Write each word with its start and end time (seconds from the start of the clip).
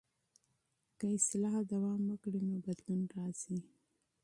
که 0.97 1.05
اصلاح 1.17 1.55
دوام 1.71 2.01
وکړي 2.11 2.41
نو 2.49 2.55
بدلون 2.65 3.01
راځي. 3.15 3.59